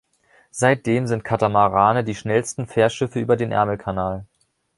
[0.49, 4.25] Seitdem sind Katamarane die schnellsten Fährschiffe über den Ärmelkanal.